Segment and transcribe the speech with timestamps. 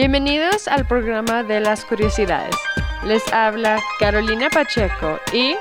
[0.00, 2.54] Bienvenidos al programa de las curiosidades.
[3.02, 5.56] Les habla Carolina Pacheco y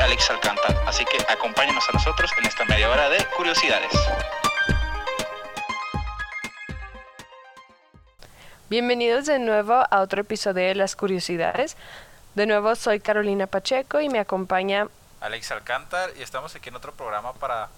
[0.00, 0.80] Alex Alcántara.
[0.86, 3.90] Así que acompáñenos a nosotros en esta media hora de curiosidades.
[8.68, 11.76] Bienvenidos de nuevo a otro episodio de las curiosidades.
[12.36, 14.86] De nuevo soy Carolina Pacheco y me acompaña
[15.20, 17.70] Alex Alcántar y estamos aquí en otro programa para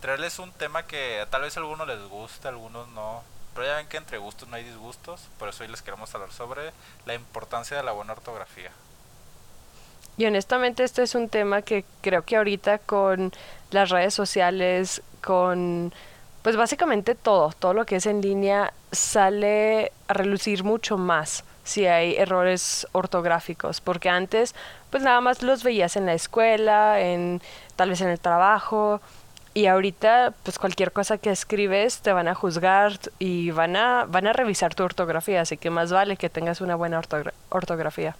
[0.00, 3.22] traerles un tema que tal vez a algunos les guste, a algunos no.
[3.54, 6.32] Pero ya ven que entre gustos no hay disgustos, por eso hoy les queremos hablar
[6.32, 6.72] sobre
[7.06, 8.70] la importancia de la buena ortografía.
[10.16, 13.32] Y honestamente este es un tema que creo que ahorita con
[13.70, 15.92] las redes sociales, con
[16.42, 21.86] pues básicamente todo, todo lo que es en línea sale a relucir mucho más si
[21.86, 24.54] hay errores ortográficos, porque antes
[24.90, 27.40] pues nada más los veías en la escuela, en
[27.76, 29.00] tal vez en el trabajo,
[29.54, 34.26] y ahorita, pues cualquier cosa que escribes te van a juzgar y van a, van
[34.26, 37.00] a revisar tu ortografía, así que más vale que tengas una buena
[37.50, 38.16] ortografía.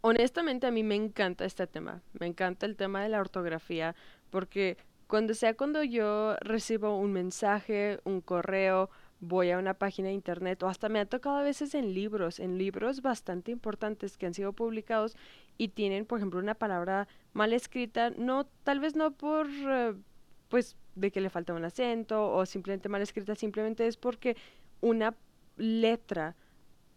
[0.00, 3.94] Honestamente a mí me encanta este tema, me encanta el tema de la ortografía,
[4.30, 8.88] porque cuando sea cuando yo recibo un mensaje, un correo,
[9.20, 12.40] voy a una página de internet o hasta me ha tocado a veces en libros,
[12.40, 15.16] en libros bastante importantes que han sido publicados
[15.58, 19.46] y tienen, por ejemplo, una palabra mal escrita, no, tal vez no por...
[19.48, 19.94] Eh,
[20.48, 24.36] pues de que le falta un acento o simplemente mal escrita, simplemente es porque
[24.80, 25.14] una
[25.56, 26.36] letra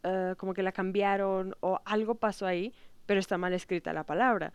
[0.03, 2.73] eh, como que la cambiaron o algo pasó ahí,
[3.05, 4.53] pero está mal escrita la palabra.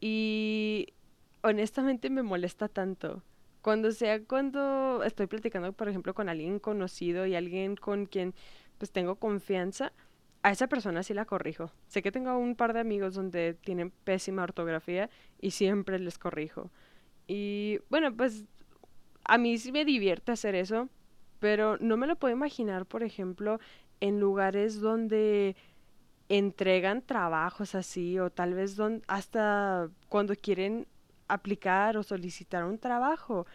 [0.00, 0.94] Y
[1.42, 3.22] honestamente me molesta tanto.
[3.62, 8.34] Cuando sea cuando estoy platicando, por ejemplo, con alguien conocido y alguien con quien
[8.78, 9.92] pues tengo confianza,
[10.42, 11.72] a esa persona sí la corrijo.
[11.88, 16.70] Sé que tengo un par de amigos donde tienen pésima ortografía y siempre les corrijo.
[17.28, 18.46] Y bueno, pues
[19.24, 20.88] a mí sí me divierte hacer eso,
[21.38, 23.60] pero no me lo puedo imaginar, por ejemplo,
[24.00, 25.54] en lugares donde
[26.28, 30.86] entregan trabajos así o tal vez don, hasta cuando quieren
[31.28, 33.46] aplicar o solicitar un trabajo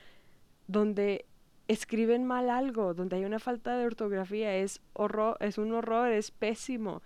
[0.68, 1.26] donde
[1.68, 6.30] escriben mal algo, donde hay una falta de ortografía, es horror, es un horror, es
[6.32, 7.02] pésimo.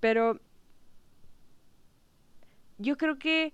[0.00, 0.40] Pero
[2.78, 3.52] yo creo que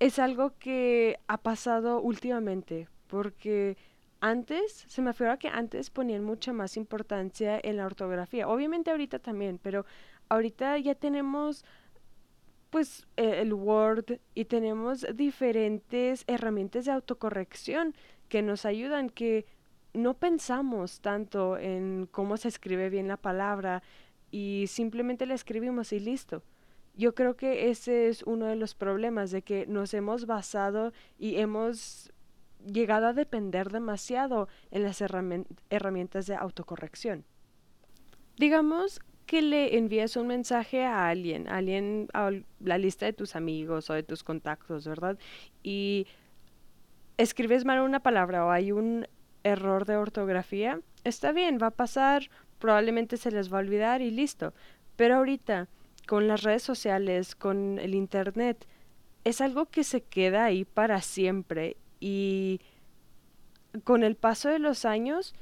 [0.00, 3.76] es algo que ha pasado últimamente, porque
[4.20, 8.48] antes, se me figura que antes ponían mucha más importancia en la ortografía.
[8.48, 9.86] Obviamente ahorita también, pero
[10.28, 11.64] ahorita ya tenemos
[12.70, 17.94] pues e, el Word y tenemos diferentes herramientas de autocorrección
[18.28, 19.44] que nos ayudan, que
[19.92, 23.82] no pensamos tanto en cómo se escribe bien la palabra
[24.30, 26.42] y simplemente la escribimos y listo.
[26.94, 31.36] Yo creo que ese es uno de los problemas, de que nos hemos basado y
[31.36, 32.12] hemos
[32.64, 37.24] llegado a depender demasiado en las herramientas de autocorrección.
[38.36, 43.36] Digamos que le envías un mensaje a alguien, a alguien a la lista de tus
[43.36, 45.18] amigos o de tus contactos, ¿verdad?
[45.62, 46.06] Y
[47.16, 49.06] escribes mal una palabra o hay un
[49.44, 52.28] error de ortografía, está bien, va a pasar,
[52.58, 54.52] probablemente se les va a olvidar y listo.
[54.96, 55.68] Pero ahorita
[56.10, 58.66] con las redes sociales, con el Internet,
[59.22, 62.60] es algo que se queda ahí para siempre y
[63.84, 65.36] con el paso de los años,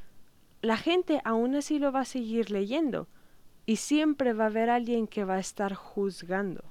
[0.60, 3.08] la gente aún así lo va a seguir leyendo
[3.64, 6.62] y siempre va a haber alguien que va a estar juzgando.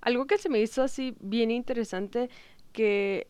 [0.00, 2.30] Algo que se me hizo así bien interesante,
[2.72, 3.26] que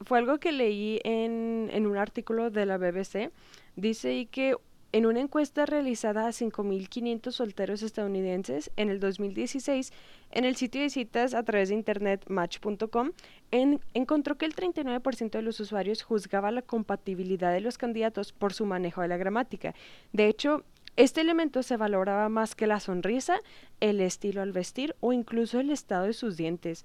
[0.00, 3.30] fue algo que leí en, en un artículo de la BBC,
[3.76, 4.56] dice que
[4.92, 9.92] en una encuesta realizada a 5.500 solteros estadounidenses en el 2016,
[10.30, 13.12] en el sitio de citas a través de internet match.com,
[13.50, 18.64] encontró que el 39% de los usuarios juzgaba la compatibilidad de los candidatos por su
[18.64, 19.74] manejo de la gramática.
[20.12, 20.64] De hecho,
[20.96, 23.38] este elemento se valoraba más que la sonrisa,
[23.80, 26.84] el estilo al vestir o incluso el estado de sus dientes.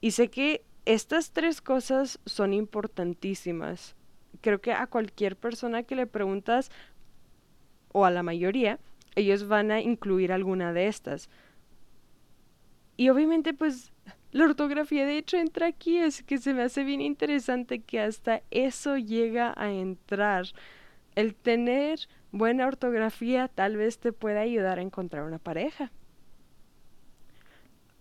[0.00, 3.96] Y sé que estas tres cosas son importantísimas.
[4.40, 6.70] Creo que a cualquier persona que le preguntas
[7.94, 8.80] o a la mayoría,
[9.14, 11.30] ellos van a incluir alguna de estas.
[12.96, 13.92] Y obviamente pues
[14.32, 18.42] la ortografía de hecho entra aquí, es que se me hace bien interesante que hasta
[18.50, 20.46] eso llega a entrar.
[21.14, 22.00] El tener
[22.32, 25.92] buena ortografía tal vez te pueda ayudar a encontrar una pareja.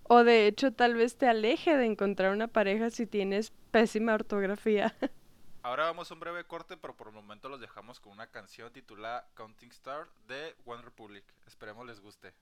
[0.06, 4.96] O de hecho tal vez te aleje de encontrar una pareja si tienes pésima ortografía.
[5.66, 8.70] Ahora vamos a un breve corte, pero por el momento los dejamos con una canción
[8.74, 11.24] titulada Counting Star de One Republic.
[11.48, 12.34] Esperemos les guste.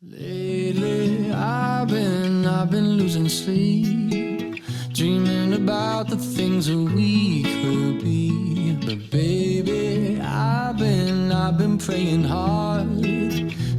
[0.00, 4.62] Lately, I've been, I've been losing sleep,
[4.92, 8.76] dreaming about the things that we could be.
[8.86, 12.86] But baby, I've been, I've been praying hard.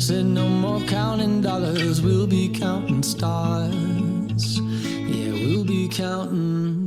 [0.01, 4.59] Said no more counting dollars, we'll be counting stars.
[4.59, 6.86] Yeah, we'll be counting.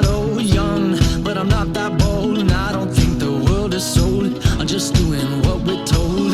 [4.71, 6.30] just doing what we're told.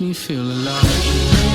[0.00, 1.45] me feel alive.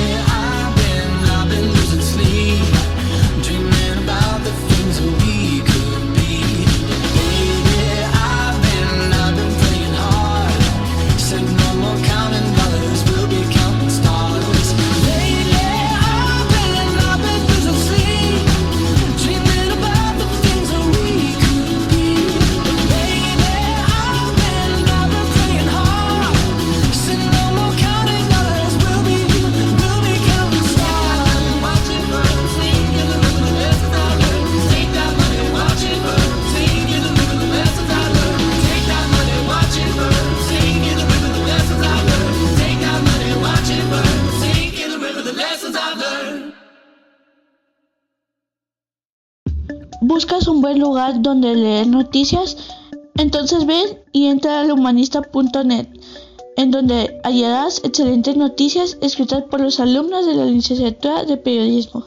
[51.22, 52.56] donde leer noticias?
[53.16, 55.88] Entonces ven y entra al humanista.net,
[56.56, 62.06] en donde hallarás excelentes noticias escritas por los alumnos de la licenciatura de periodismo.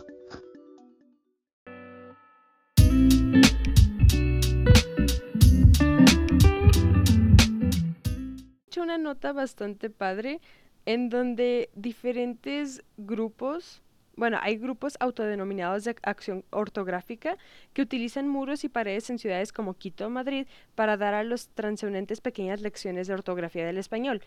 [8.78, 10.42] Una nota bastante padre
[10.86, 13.82] en donde diferentes grupos
[14.16, 17.38] bueno, hay grupos autodenominados de acción ortográfica
[17.74, 21.50] que utilizan muros y paredes en ciudades como Quito o Madrid para dar a los
[21.50, 24.22] transeúntes pequeñas lecciones de ortografía del español.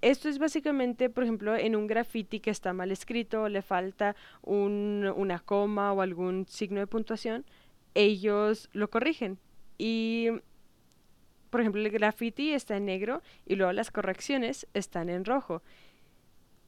[0.00, 5.38] Esto es básicamente, por ejemplo, en un graffiti que está mal escrito, le falta una
[5.40, 7.44] coma o algún signo de puntuación,
[7.94, 9.38] ellos lo corrigen.
[9.78, 10.28] Y,
[11.50, 15.62] por ejemplo, el graffiti está en negro y luego las correcciones están en rojo.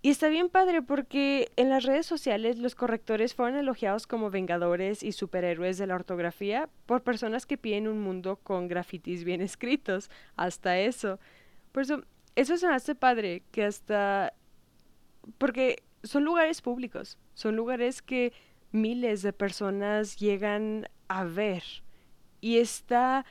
[0.05, 5.03] Y está bien padre porque en las redes sociales los correctores fueron elogiados como vengadores
[5.03, 10.11] y superhéroes de la ortografía por personas que piden un mundo con grafitis bien escritos.
[10.37, 11.19] Hasta eso.
[11.73, 12.03] Por eso,
[12.37, 14.35] eso se me hace padre que hasta...
[15.39, 18.35] Porque son lugares públicos, son lugares que
[18.73, 21.63] miles de personas llegan a ver.
[22.43, 23.25] Y está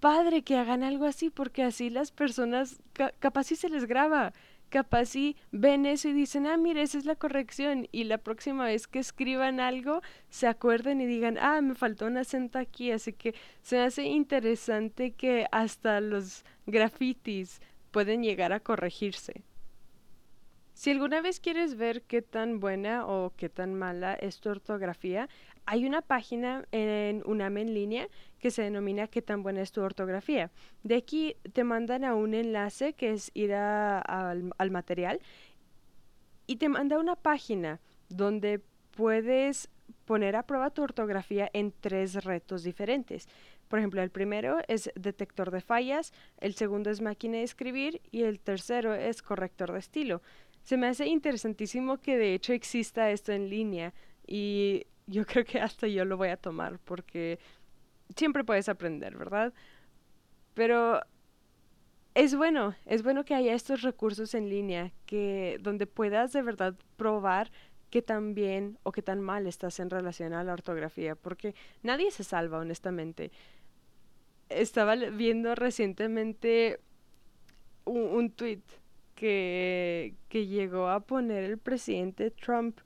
[0.00, 2.80] padre que hagan algo así porque así las personas
[3.18, 4.32] capaz si se les graba
[4.74, 7.86] capaz si ven eso y dicen, ah, mire, esa es la corrección.
[7.92, 12.16] Y la próxima vez que escriban algo, se acuerden y digan, ah, me faltó un
[12.16, 12.90] acento aquí.
[12.90, 17.60] Así que se hace interesante que hasta los grafitis
[17.92, 19.44] pueden llegar a corregirse.
[20.72, 25.28] Si alguna vez quieres ver qué tan buena o qué tan mala es tu ortografía,
[25.66, 29.80] hay una página en UNAM en línea que se denomina qué tan buena es tu
[29.80, 30.50] ortografía.
[30.82, 35.20] De aquí te mandan a un enlace que es ir al, al material
[36.46, 39.70] y te manda una página donde puedes
[40.04, 43.28] poner a prueba tu ortografía en tres retos diferentes.
[43.68, 48.22] Por ejemplo, el primero es detector de fallas, el segundo es máquina de escribir y
[48.22, 50.22] el tercero es corrector de estilo.
[50.62, 53.92] Se me hace interesantísimo que de hecho exista esto en línea
[54.26, 57.38] y yo creo que hasta yo lo voy a tomar porque
[58.16, 59.52] siempre puedes aprender, ¿verdad?
[60.54, 61.00] Pero
[62.14, 66.74] es bueno, es bueno que haya estos recursos en línea que donde puedas de verdad
[66.96, 67.50] probar
[67.90, 72.10] qué tan bien o qué tan mal estás en relación a la ortografía, porque nadie
[72.10, 73.30] se salva, honestamente.
[74.48, 76.80] Estaba viendo recientemente
[77.84, 78.62] un, un tweet
[79.14, 82.80] que, que llegó a poner el presidente Trump.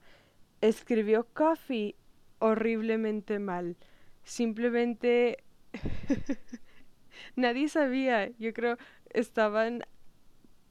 [0.61, 1.95] Escribió coffee
[2.39, 3.77] horriblemente mal.
[4.23, 5.43] Simplemente
[7.35, 8.29] nadie sabía.
[8.37, 8.77] Yo creo
[9.11, 9.83] estaban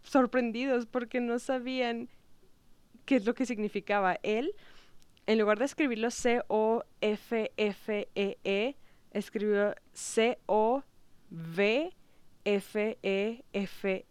[0.02, 2.08] sorprendidos porque no sabían
[3.04, 4.18] qué es lo que significaba.
[4.22, 4.54] Él,
[5.26, 6.48] en lugar de escribirlo C-O-F-F-E-E,
[8.44, 8.76] -E,
[9.12, 10.84] escribió C-O-V-F-E-F-E.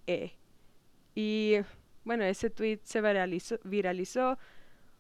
[0.08, 0.32] -E.
[1.16, 1.56] Y
[2.04, 4.38] bueno, ese tweet se viralizó, viralizó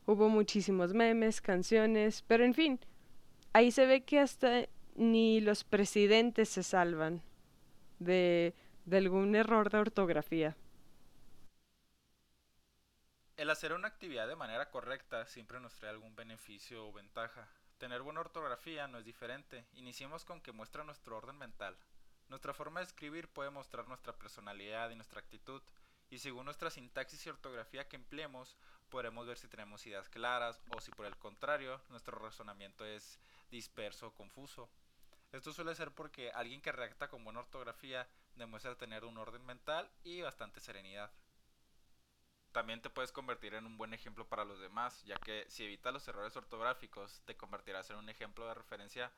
[0.08, 2.80] Hubo muchísimos memes, canciones, pero en fin,
[3.52, 7.22] ahí se ve que hasta ni los presidentes se salvan
[8.00, 8.56] de,
[8.90, 10.56] algún error de ortografía.
[13.36, 17.46] El hacer una actividad de manera correcta siempre nos trae algún beneficio o ventaja.
[17.78, 19.66] Tener buena ortografía no es diferente.
[19.74, 21.76] Iniciemos con que muestra nuestro orden mental.
[22.30, 25.62] Nuestra forma de escribir puede mostrar nuestra personalidad y nuestra actitud
[26.10, 28.56] y según nuestra sintaxis y ortografía que empleemos,
[28.90, 33.20] podremos ver si tenemos ideas claras o si por el contrario nuestro razonamiento es
[33.52, 34.70] disperso o confuso.
[35.32, 39.90] Esto suele ser porque alguien que redacta con buena ortografía demuestra tener un orden mental
[40.04, 41.12] y bastante serenidad.
[42.52, 45.94] También te puedes convertir en un buen ejemplo para los demás, ya que si evitas
[45.94, 49.12] los errores ortográficos, te convertirás en un ejemplo de referencia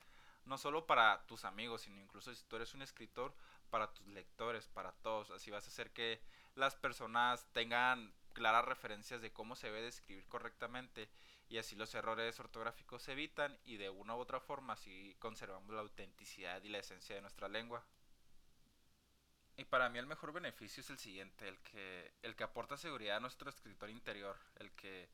[0.45, 3.33] no solo para tus amigos, sino incluso si tú eres un escritor,
[3.69, 5.29] para tus lectores, para todos.
[5.29, 6.21] Así vas a hacer que
[6.55, 11.10] las personas tengan claras referencias de cómo se debe escribir correctamente
[11.50, 15.75] y así los errores ortográficos se evitan y de una u otra forma así conservamos
[15.75, 17.84] la autenticidad y la esencia de nuestra lengua.
[19.58, 23.17] Y para mí el mejor beneficio es el siguiente, el que, el que aporta seguridad
[23.17, 25.10] a nuestro escritor interior, el que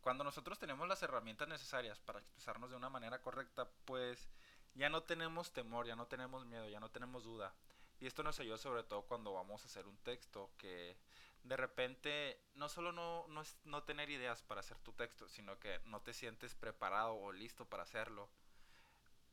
[0.00, 4.30] cuando nosotros tenemos las herramientas necesarias para expresarnos de una manera correcta, pues
[4.74, 7.52] ya no tenemos temor, ya no tenemos miedo, ya no tenemos duda.
[8.00, 10.96] Y esto nos ayuda sobre todo cuando vamos a hacer un texto que
[11.44, 15.58] de repente no solo no, no, es no tener ideas para hacer tu texto, sino
[15.58, 18.28] que no te sientes preparado o listo para hacerlo.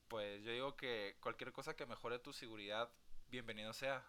[0.07, 2.89] Pues yo digo que cualquier cosa que mejore tu seguridad,
[3.29, 4.03] bienvenido sea.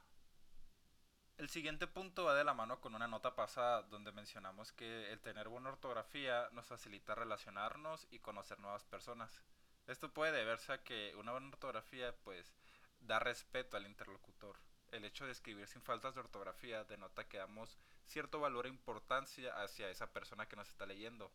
[1.39, 5.21] El siguiente punto va de la mano con una nota pasada donde mencionamos que el
[5.21, 9.43] tener buena ortografía nos facilita relacionarnos y conocer nuevas personas.
[9.87, 12.55] Esto puede deberse a que una buena ortografía pues
[13.01, 14.57] da respeto al interlocutor.
[14.97, 17.77] El hecho de escribir sin faltas de ortografía denota que damos
[18.07, 21.31] cierto valor e importancia hacia esa persona que nos está leyendo.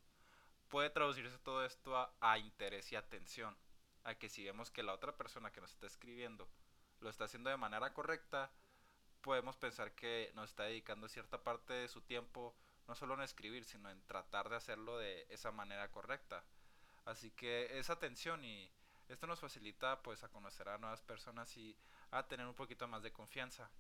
[0.68, 3.56] Puede traducirse todo esto a, interés y atención,
[4.04, 6.48] a que si vemos que la otra persona que nos está escribiendo
[7.02, 8.50] lo está haciendo de manera correcta,
[9.22, 12.56] podemos pensar que nos está dedicando cierta parte de su tiempo
[12.88, 16.44] no solo en escribir, sino en tratar de hacerlo de esa manera correcta.
[17.06, 18.72] Así que esa atención y
[19.08, 21.78] esto nos facilita pues a conocer a nuevas personas y
[22.12, 23.72] a tener un poquito más de confianza.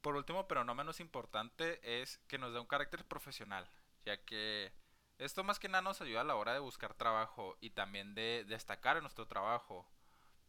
[0.00, 3.66] Por último, pero no menos importante, es que nos dé un carácter profesional,
[4.04, 4.72] ya que
[5.18, 8.44] esto más que nada nos ayuda a la hora de buscar trabajo y también de
[8.46, 9.88] destacar en nuestro trabajo.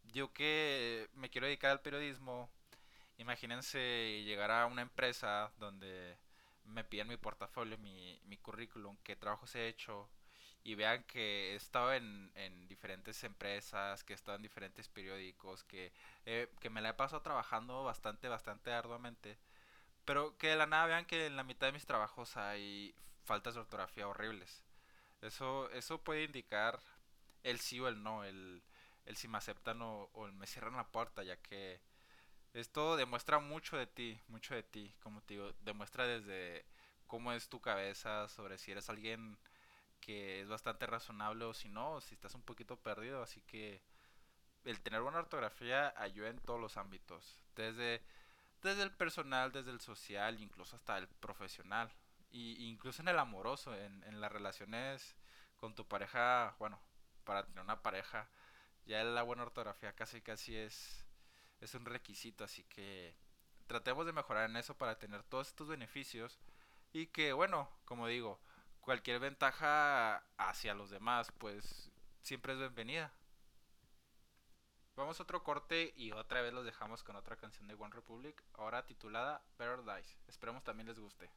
[0.04, 2.50] Yo que me quiero dedicar al periodismo,
[3.16, 6.18] imagínense llegar a una empresa donde
[6.64, 10.10] me piden mi portafolio, mi, mi currículum, qué trabajos he hecho
[10.66, 15.62] y vean que he estado en, en diferentes empresas, que he estado en diferentes periódicos,
[15.62, 15.92] que,
[16.58, 19.38] que me la he pasado trabajando bastante, bastante arduamente,
[20.04, 23.54] pero que de la nada vean que en la mitad de mis trabajos hay faltas
[23.54, 24.64] de ortografía horribles.
[25.22, 26.80] Eso, eso puede indicar
[27.44, 28.60] el sí o el no, el,
[29.04, 31.80] el si me aceptan o, o me cierran la puerta, ya que
[32.54, 36.64] esto demuestra mucho de ti, mucho de ti, como te digo, demuestra desde
[37.06, 39.38] cómo es tu cabeza, sobre si eres alguien
[40.00, 43.82] que es bastante razonable o si no, si estás un poquito perdido, así que
[44.64, 48.02] el tener buena ortografía ayuda en todos los ámbitos, desde,
[48.62, 51.92] desde el personal, desde el social, incluso hasta el profesional,
[52.30, 55.16] y incluso en el amoroso, en, en las relaciones
[55.56, 56.80] con tu pareja, bueno,
[57.24, 58.28] para tener una pareja,
[58.86, 61.06] ya la buena ortografía casi casi es
[61.60, 63.14] es un requisito, así que
[63.66, 66.38] tratemos de mejorar en eso para tener todos estos beneficios
[66.92, 68.40] y que, bueno, como digo,
[68.86, 71.90] cualquier ventaja hacia los demás, pues
[72.22, 73.12] siempre es bienvenida.
[74.94, 78.40] Vamos a otro corte y otra vez los dejamos con otra canción de One Republic,
[78.54, 80.16] ahora titulada Better Dice.
[80.28, 81.28] Esperemos también les guste.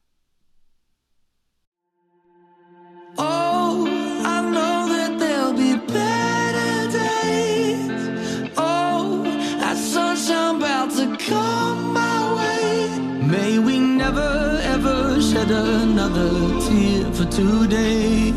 [15.39, 16.31] Shed another
[16.61, 18.33] tear for today.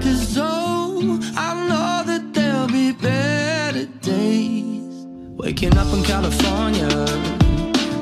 [0.00, 5.06] Cause oh, I know that there'll be better days.
[5.36, 6.88] Waking up in California,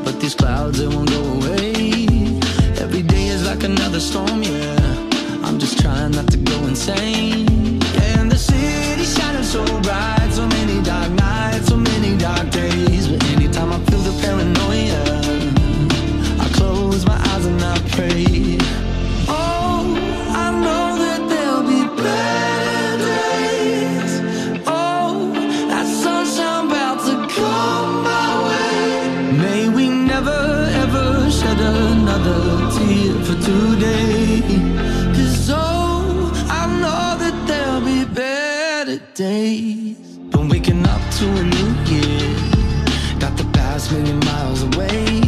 [0.05, 1.97] but these clouds they won't go away.
[2.85, 5.11] Every day is like another storm, yeah.
[5.45, 7.54] I'm just trying not to go insane.
[32.25, 34.41] Tear for today.
[35.15, 39.97] Cause oh, I know that there'll be better days.
[40.33, 42.37] Been waking up to a new year.
[43.19, 45.24] Got the past million miles away.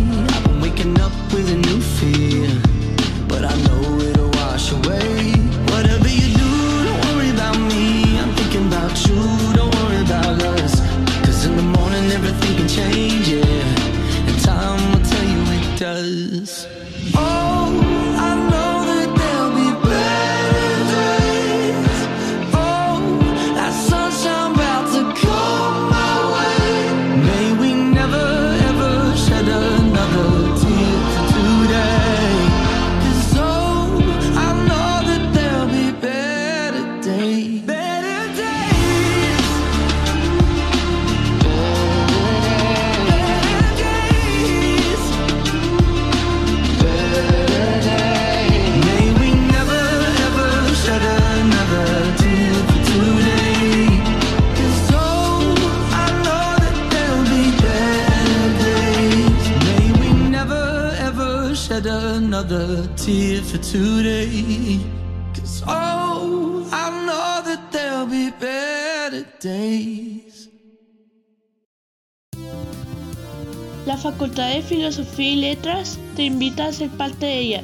[73.96, 77.62] Facultad de Filosofía y Letras te invita a ser parte de ella.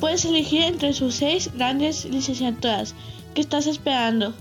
[0.00, 2.94] Puedes elegir entre sus seis grandes licenciaturas.
[3.34, 4.34] ¿Qué estás esperando?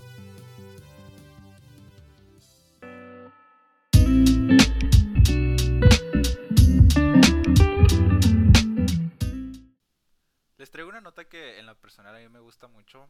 [10.57, 13.07] Les traigo una nota que en lo personal a mí me gusta mucho.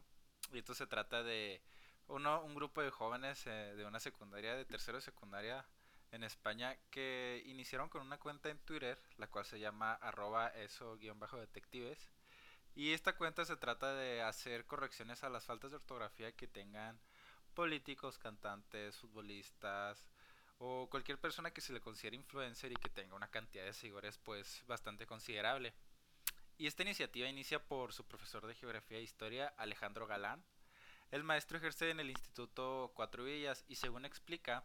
[0.52, 1.62] Y esto se trata de
[2.08, 5.64] uno, un grupo de jóvenes eh, de una secundaria, de tercero de secundaria
[6.12, 12.10] en España, que iniciaron con una cuenta en Twitter, la cual se llama arroba eso-detectives.
[12.74, 16.98] Y esta cuenta se trata de hacer correcciones a las faltas de ortografía que tengan
[17.54, 20.06] políticos, cantantes, futbolistas
[20.58, 24.18] o cualquier persona que se le considere influencer y que tenga una cantidad de seguidores
[24.18, 25.74] pues bastante considerable.
[26.56, 30.44] Y esta iniciativa inicia por su profesor de Geografía e Historia, Alejandro Galán.
[31.10, 34.64] El maestro ejerce en el Instituto Cuatro Villas y según explica,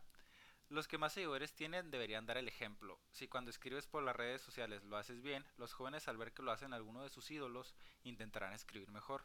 [0.70, 3.00] los que más seguidores tienen deberían dar el ejemplo.
[3.12, 6.44] Si cuando escribes por las redes sociales lo haces bien, los jóvenes al ver que
[6.44, 9.24] lo hacen alguno de sus ídolos intentarán escribir mejor.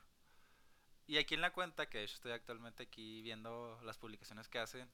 [1.06, 4.60] Y aquí en la cuenta, que de hecho estoy actualmente aquí viendo las publicaciones que
[4.60, 4.88] hacen,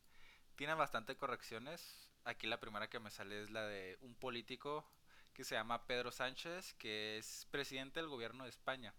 [0.57, 2.09] tienen bastante correcciones.
[2.25, 4.91] Aquí la primera que me sale es la de un político
[5.35, 8.95] que se llama Pedro Sánchez, que es presidente del gobierno de España.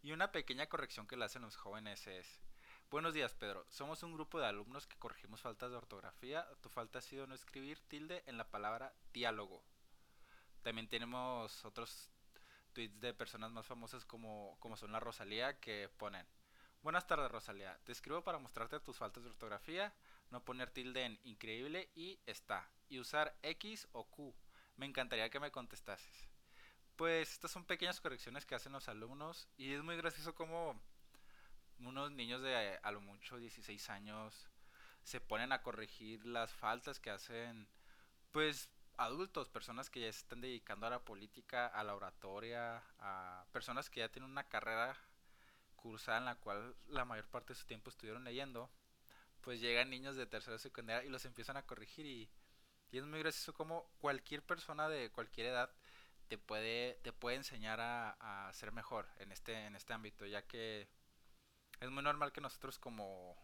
[0.00, 2.40] Y una pequeña corrección que le hacen los jóvenes es,
[2.90, 6.98] buenos días Pedro, somos un grupo de alumnos que corregimos faltas de ortografía, tu falta
[7.00, 9.62] ha sido no escribir tilde en la palabra diálogo.
[10.62, 12.08] También tenemos otros
[12.72, 16.26] tweets de personas más famosas como, como son la Rosalía que ponen,
[16.82, 19.92] Buenas tardes Rosalía, te escribo para mostrarte tus faltas de ortografía,
[20.30, 24.32] no poner tilde en increíble y está, y usar X o Q.
[24.76, 26.28] Me encantaría que me contestases.
[26.94, 30.80] Pues estas son pequeñas correcciones que hacen los alumnos y es muy gracioso como
[31.80, 34.48] unos niños de a lo mucho 16 años
[35.02, 37.68] se ponen a corregir las faltas que hacen
[38.32, 43.46] pues adultos, personas que ya se están dedicando a la política, a la oratoria, a
[43.52, 44.96] personas que ya tienen una carrera
[45.76, 48.70] cursada en la cual la mayor parte de su tiempo estuvieron leyendo,
[49.40, 52.28] pues llegan niños de tercera secundaria y los empiezan a corregir y,
[52.90, 55.70] y, es muy gracioso como cualquier persona de cualquier edad
[56.26, 60.42] te puede, te puede enseñar a, a ser mejor en este, en este ámbito, ya
[60.42, 60.88] que
[61.80, 63.36] es muy normal que nosotros como,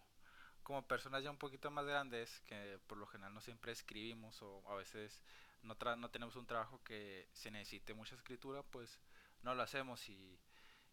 [0.62, 4.62] como personas ya un poquito más grandes, que por lo general no siempre escribimos o
[4.68, 5.22] a veces
[5.62, 9.00] no, no tenemos un trabajo que se necesite mucha escritura, pues
[9.42, 10.38] no lo hacemos y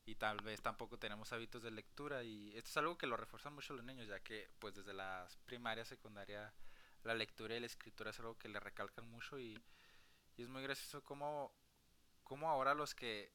[0.06, 2.23] y tal vez tampoco tenemos hábitos de lectura.
[2.23, 5.27] Y esto es algo que lo refuerzan mucho los niños ya que pues desde la
[5.45, 6.54] primaria, secundaria
[7.04, 9.60] la lectura y la escritura es algo que le recalcan mucho y,
[10.38, 11.51] y es muy gracioso como,
[12.23, 13.32] como ahora los que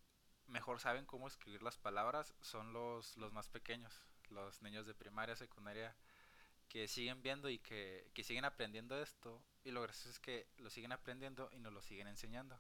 [0.47, 5.37] mejor saben cómo escribir las palabras son los, los más pequeños, los niños de primaria,
[5.37, 5.97] secundaria
[6.69, 10.71] que siguen viendo y que, que siguen aprendiendo esto y lo gracioso es que lo
[10.71, 12.59] siguen aprendiendo y nos lo siguen enseñando.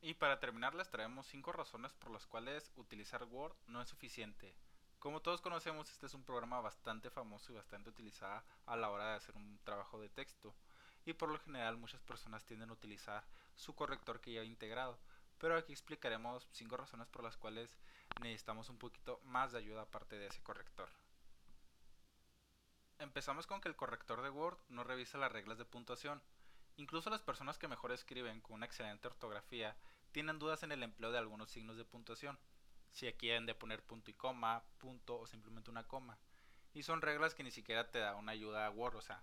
[0.00, 4.54] Y para terminar les traemos 5 razones por las cuales utilizar Word no es suficiente.
[4.98, 9.10] Como todos conocemos, este es un programa bastante famoso y bastante utilizado a la hora
[9.10, 10.54] de hacer un trabajo de texto.
[11.04, 14.98] Y por lo general muchas personas tienden a utilizar su corrector que ya integrado.
[15.38, 17.70] Pero aquí explicaremos 5 razones por las cuales
[18.20, 20.90] necesitamos un poquito más de ayuda aparte de ese corrector.
[22.98, 26.20] Empezamos con que el corrector de Word no revisa las reglas de puntuación.
[26.76, 29.76] Incluso las personas que mejor escriben con una excelente ortografía
[30.10, 32.38] tienen dudas en el empleo de algunos signos de puntuación,
[32.90, 36.18] si aquí deben de poner punto y coma, punto o simplemente una coma.
[36.74, 39.22] Y son reglas que ni siquiera te da una ayuda a Word, o sea,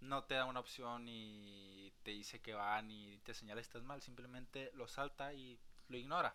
[0.00, 4.02] no te da una opción y te dice que va ni te señala estás mal,
[4.02, 6.34] simplemente lo salta y lo ignora.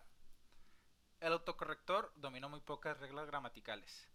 [1.20, 4.08] El autocorrector domina muy pocas reglas gramaticales.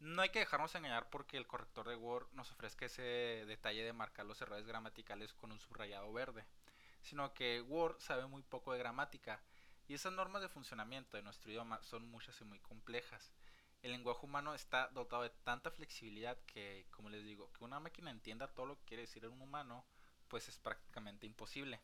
[0.00, 3.02] No hay que dejarnos engañar porque el corrector de Word nos ofrezca ese
[3.46, 6.46] detalle de marcar los errores gramaticales con un subrayado verde,
[7.02, 9.42] sino que Word sabe muy poco de gramática
[9.88, 13.32] y esas normas de funcionamiento de nuestro idioma son muchas y muy complejas.
[13.82, 18.10] El lenguaje humano está dotado de tanta flexibilidad que, como les digo, que una máquina
[18.10, 19.84] entienda todo lo que quiere decir un humano,
[20.28, 21.80] pues es prácticamente imposible.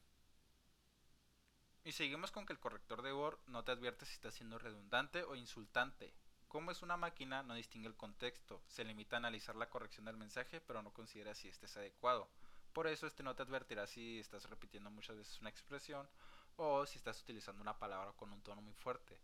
[1.83, 5.23] Y seguimos con que el corrector de Word no te advierte si está siendo redundante
[5.25, 6.15] o insultante,
[6.55, 10.17] como es una máquina, no distingue el contexto, se limita a analizar la corrección del
[10.17, 12.31] mensaje, pero no considera si este es adecuado.
[12.73, 16.09] Por eso este no te advertirá si estás repitiendo muchas veces una expresión
[16.55, 19.19] o si estás utilizando una palabra con un tono muy fuerte.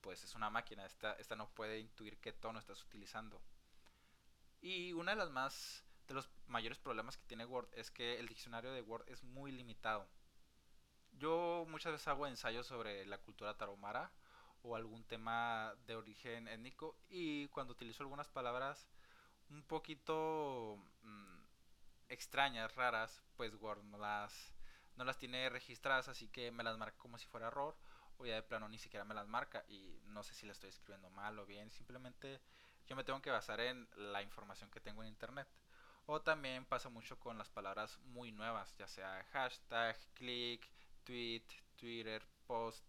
[0.00, 3.40] Pues es una máquina, esta, esta no puede intuir qué tono estás utilizando.
[4.60, 8.28] Y una de las más de los mayores problemas que tiene Word es que el
[8.28, 10.06] diccionario de Word es muy limitado.
[11.12, 14.12] Yo muchas veces hago ensayos sobre la cultura tarahumara
[14.62, 18.88] o algún tema de origen étnico y cuando utilizo algunas palabras
[19.50, 21.38] un poquito mm,
[22.08, 24.52] extrañas, raras, pues Word no las,
[24.96, 27.76] no las tiene registradas, así que me las marca como si fuera error
[28.18, 30.70] o ya de plano ni siquiera me las marca y no sé si la estoy
[30.70, 32.40] escribiendo mal o bien, simplemente
[32.86, 35.48] yo me tengo que basar en la información que tengo en internet.
[36.06, 40.68] O también pasa mucho con las palabras muy nuevas, ya sea hashtag, click,
[41.04, 41.44] tweet,
[41.76, 42.84] Twitter, post,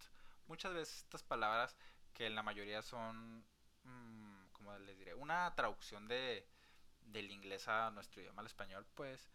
[0.47, 1.75] muchas veces estas palabras
[2.13, 3.45] que en la mayoría son,
[3.83, 6.47] mm, como les diré, una traducción de,
[7.01, 9.31] del inglés a nuestro idioma, al español, pues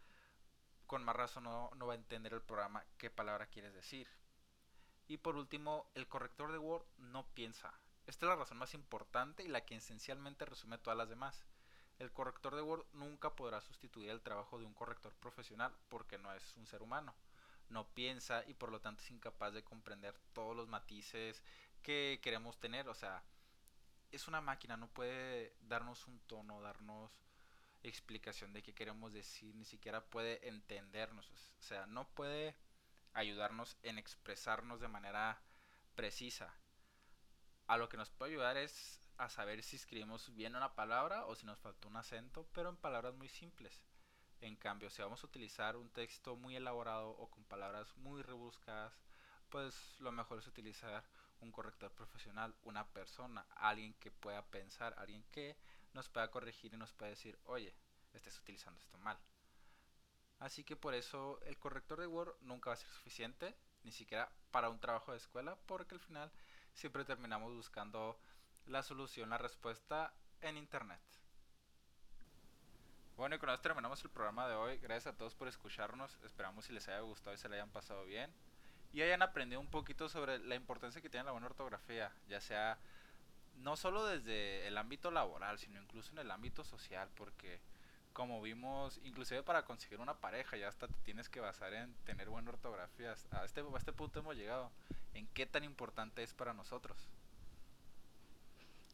[0.86, 4.08] con más razón no, no va a entender el programa qué palabra quieres decir.
[5.06, 7.72] Y por último, el corrector de Word no piensa.
[8.06, 11.44] Esta es la razón más importante y la que esencialmente resume todas las demás.
[11.98, 16.32] El corrector de Word nunca podrá sustituir el trabajo de un corrector profesional porque no
[16.32, 17.14] es un ser humano
[17.70, 21.42] no piensa y por lo tanto es incapaz de comprender todos los matices
[21.82, 22.88] que queremos tener.
[22.88, 23.22] O sea,
[24.10, 27.10] es una máquina, no puede darnos un tono, darnos
[27.82, 31.30] explicación de qué queremos decir, ni siquiera puede entendernos.
[31.30, 32.56] O sea, no puede
[33.12, 35.40] ayudarnos en expresarnos de manera
[35.94, 36.54] precisa.
[37.66, 41.34] A lo que nos puede ayudar es a saber si escribimos bien una palabra o
[41.34, 43.82] si nos faltó un acento, pero en palabras muy simples.
[44.40, 48.96] En cambio, si vamos a utilizar un texto muy elaborado o con palabras muy rebuscadas,
[49.48, 51.04] pues lo mejor es utilizar
[51.40, 55.56] un corrector profesional, una persona, alguien que pueda pensar, alguien que
[55.94, 57.74] nos pueda corregir y nos pueda decir, oye,
[58.12, 59.18] estés utilizando esto mal.
[60.38, 64.30] Así que por eso el corrector de Word nunca va a ser suficiente, ni siquiera
[64.52, 66.30] para un trabajo de escuela, porque al final
[66.72, 68.20] siempre terminamos buscando
[68.68, 71.00] la solución, la respuesta en Internet.
[73.16, 74.78] Bueno, y con esto terminamos el programa de hoy.
[74.78, 76.18] Gracias a todos por escucharnos.
[76.24, 78.30] Esperamos si les haya gustado y se le hayan pasado bien.
[78.92, 82.78] Y hayan aprendido un poquito sobre la importancia que tiene la buena ortografía, ya sea
[83.56, 87.60] no solo desde el ámbito laboral, sino incluso en el ámbito social, porque
[88.12, 92.28] como vimos, inclusive para conseguir una pareja, ya hasta te tienes que basar en tener
[92.28, 93.10] buena ortografía.
[93.32, 94.70] A este, a este punto hemos llegado.
[95.14, 97.08] ¿En qué tan importante es para nosotros?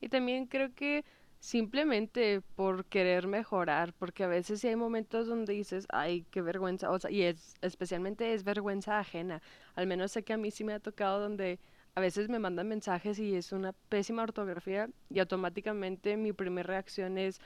[0.04, 1.02] Y también creo que
[1.40, 6.90] simplemente por querer mejorar, porque a veces sí hay momentos donde dices, ay, qué vergüenza,
[6.90, 9.40] o sea, y es, especialmente es vergüenza ajena.
[9.74, 11.58] Al menos sé que a mí sí me ha tocado donde
[11.94, 17.18] a veces me mandan mensajes y es una pésima ortografía y automáticamente mi primera reacción
[17.18, 17.40] es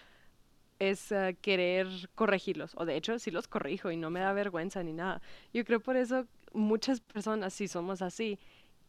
[0.80, 4.82] es uh, querer corregirlos o de hecho sí los corrijo y no me da vergüenza
[4.82, 5.20] ni nada.
[5.52, 8.38] Yo creo por eso muchas personas sí somos así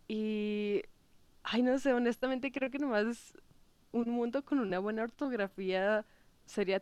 [0.07, 0.83] y
[1.43, 3.33] ay no sé, honestamente creo que nomás
[3.91, 6.05] un mundo con una buena ortografía
[6.45, 6.81] sería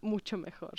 [0.00, 0.74] mucho mejor.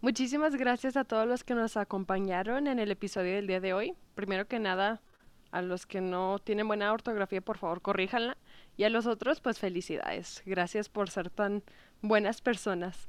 [0.00, 3.94] Muchísimas gracias a todos los que nos acompañaron en el episodio del día de hoy.
[4.14, 5.00] Primero que nada,
[5.50, 8.36] a los que no tienen buena ortografía, por favor, corríjanla.
[8.76, 10.42] Y a los otros, pues felicidades.
[10.46, 11.64] Gracias por ser tan
[12.00, 13.08] buenas personas.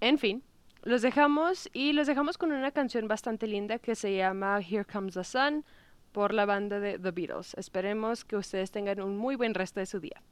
[0.00, 0.42] En fin,
[0.82, 5.14] los dejamos y los dejamos con una canción bastante linda que se llama Here Comes
[5.14, 5.64] the Sun
[6.12, 7.54] por la banda de The Beatles.
[7.54, 10.22] Esperemos que ustedes tengan un muy buen resto de su día.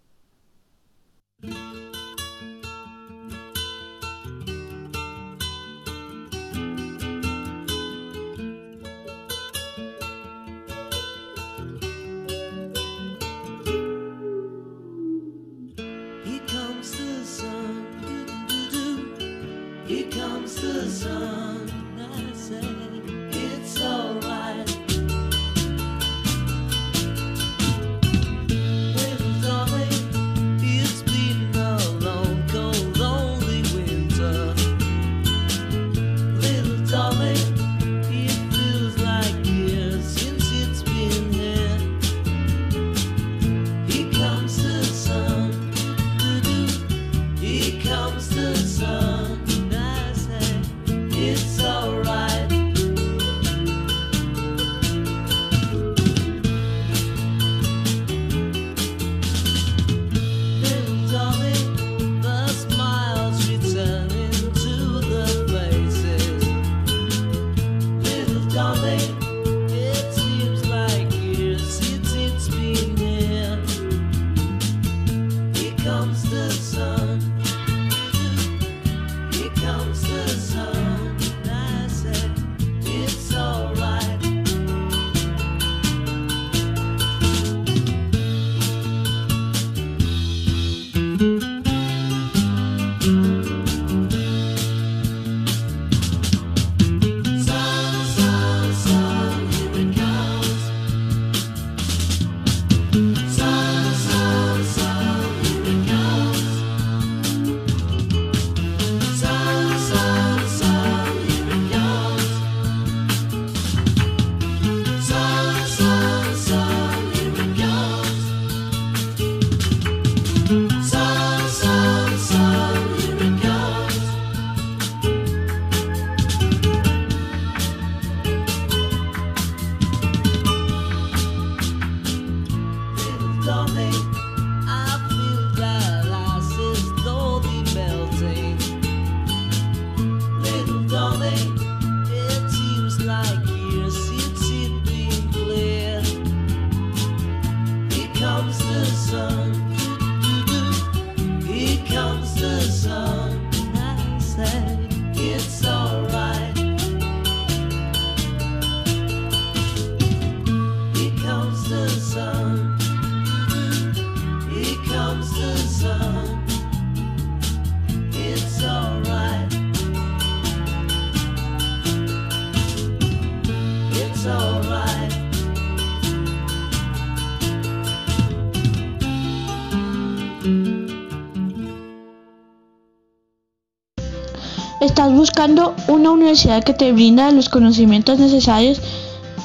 [185.00, 188.82] ¿Estás buscando una universidad que te brinda los conocimientos necesarios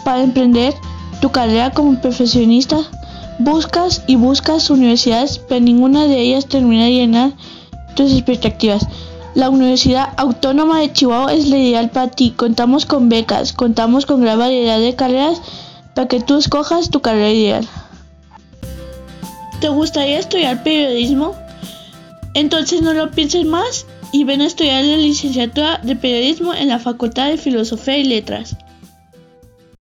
[0.04, 0.74] para emprender
[1.22, 2.80] tu carrera como profesionista?
[3.40, 7.32] Buscas y buscas universidades, pero ninguna de ellas termina de llenar
[7.96, 8.86] tus expectativas.
[9.34, 12.32] La Universidad Autónoma de Chihuahua es la ideal para ti.
[12.36, 15.42] Contamos con becas, contamos con gran variedad de carreras
[15.94, 17.68] para que tú escojas tu carrera ideal.
[19.62, 21.34] ¿Te gustaría estudiar periodismo?
[22.34, 26.80] Entonces no lo pienses más y ven a estudiar la licenciatura de periodismo en la
[26.80, 28.56] Facultad de Filosofía y Letras.